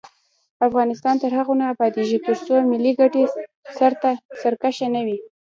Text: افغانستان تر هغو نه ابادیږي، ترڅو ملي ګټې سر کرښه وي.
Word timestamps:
افغانستان 0.67 1.15
تر 1.21 1.31
هغو 1.37 1.53
نه 1.61 1.65
ابادیږي، 1.73 2.17
ترڅو 2.27 2.55
ملي 2.71 2.91
ګټې 2.99 3.23
سر 4.43 4.51
کرښه 4.61 4.87
وي. 5.05 5.17